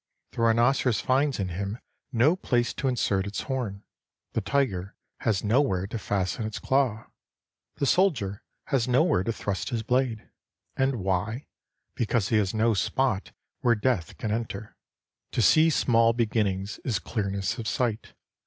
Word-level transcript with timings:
The 0.31 0.41
rhinoceros 0.41 0.99
finds 0.99 1.39
in 1.39 1.49
him 1.49 1.77
no 2.11 2.35
place 2.35 2.73
to 2.73 2.87
insert 2.87 3.27
its 3.27 3.41
horn; 3.41 3.83
the 4.33 4.41
tiger 4.41 4.95
has 5.19 5.43
nowhere 5.43 5.85
to 5.85 5.99
fasten 5.99 6.43
its 6.47 6.57
claw; 6.57 7.05
the 7.75 7.85
soldier 7.85 8.41
has 8.69 8.87
nowhere 8.87 9.23
to 9.23 9.31
thrust 9.31 9.69
his 9.69 9.83
blade. 9.83 10.27
And 10.75 10.95
why? 11.01 11.45
Because 11.93 12.29
he 12.29 12.37
has 12.37 12.51
no 12.51 12.73
spot 12.73 13.31
where 13.59 13.75
death 13.75 14.17
can 14.17 14.31
enter. 14.31 14.75
To 15.33 15.41
see 15.43 15.69
small 15.69 16.13
beginnings 16.13 16.79
is 16.83 16.97
clearness 16.97 17.59
of 17.59 17.67
sight. 17.67 18.13